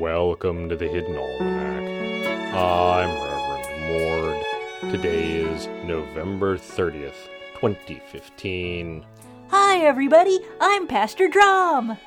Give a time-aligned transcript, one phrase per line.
[0.00, 2.54] welcome to the Hidden Almanac.
[2.54, 4.42] I'm Reverend
[4.80, 4.90] Mord.
[4.90, 9.04] Today is November 30th, 2015.
[9.48, 10.40] Hi, everybody.
[10.58, 11.98] I'm Pastor Drom.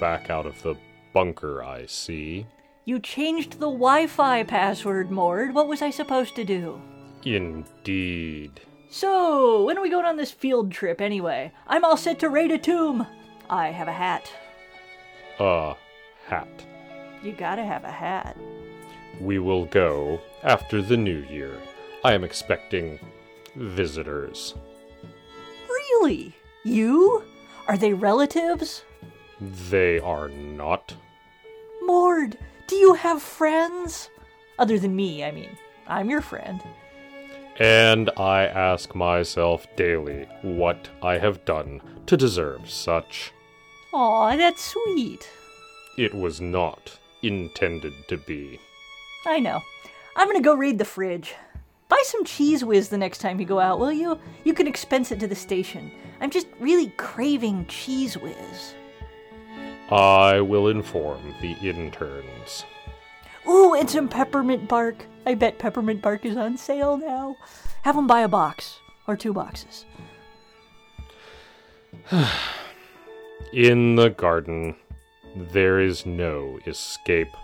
[0.00, 0.74] Back out of the
[1.12, 2.46] bunker, I see.
[2.86, 5.52] You changed the Wi Fi password, Mord.
[5.52, 6.80] What was I supposed to do?
[7.24, 8.62] Indeed.
[8.88, 11.52] So, when are we going on this field trip anyway?
[11.66, 13.06] I'm all set to raid a tomb.
[13.50, 14.32] I have a hat.
[15.38, 15.74] A
[16.26, 16.64] hat.
[17.22, 18.36] You gotta have a hat.
[19.20, 21.52] We will go after the new year.
[22.04, 23.00] I am expecting
[23.56, 24.54] visitors.
[25.68, 26.34] Really?
[26.64, 27.24] You?
[27.66, 28.84] Are they relatives?
[29.40, 30.94] They are not.
[31.82, 34.10] Mord, do you have friends?
[34.58, 35.56] Other than me, I mean.
[35.86, 36.62] I'm your friend.
[37.58, 43.32] And I ask myself daily what I have done to deserve such.
[43.92, 45.28] Aw, that's sweet.
[45.96, 48.60] It was not intended to be.
[49.26, 49.60] I know.
[50.16, 51.34] I'm gonna go raid the fridge.
[51.88, 54.18] Buy some Cheez Whiz the next time you go out, will you?
[54.44, 55.90] You can expense it to the station.
[56.20, 58.74] I'm just really craving Cheez Whiz.
[59.90, 62.64] I will inform the interns.
[63.48, 65.06] Ooh, and some peppermint bark.
[65.24, 67.36] I bet peppermint bark is on sale now.
[67.82, 69.86] Have them buy a box or two boxes.
[73.52, 74.76] In the garden,
[75.38, 77.34] there is no escape.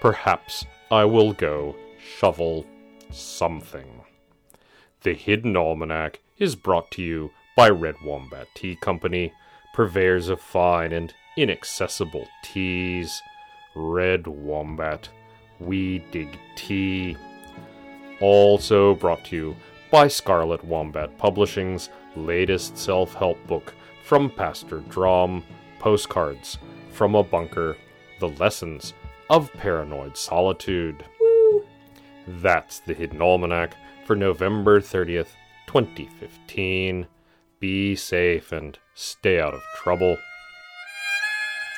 [0.00, 2.66] Perhaps I will go shovel
[3.10, 4.02] something.
[5.02, 9.32] The Hidden Almanac is brought to you by Red Wombat Tea Company,
[9.74, 13.20] purveyors of fine and inaccessible teas.
[13.74, 15.08] Red Wombat,
[15.58, 17.16] we dig tea.
[18.20, 19.56] Also brought to you
[19.90, 25.42] by Scarlet Wombat Publishing's latest self help book from Pastor Drom,
[25.78, 26.58] Postcards
[26.92, 27.76] from a Bunker
[28.20, 28.94] The Lessons
[29.30, 31.04] of Paranoid Solitude.
[31.20, 31.64] Woo!
[32.28, 35.30] That's the Hidden Almanac for November 30th,
[35.66, 37.06] 2015.
[37.58, 40.18] Be safe and stay out of trouble.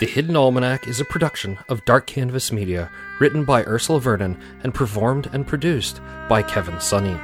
[0.00, 4.74] The Hidden Almanac is a production of Dark Canvas Media, written by Ursula Vernon and
[4.74, 7.18] performed and produced by Kevin Sonney.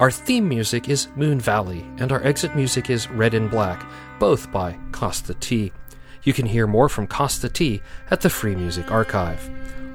[0.00, 3.86] Our theme music is Moon Valley, and our exit music is Red and Black,
[4.18, 5.72] both by Kosta T.
[6.24, 9.50] You can hear more from Kosta T at the Free Music Archive.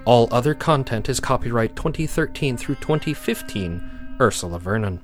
[0.05, 5.01] All other content is copyright 2013 through 2015, Ursula Vernon.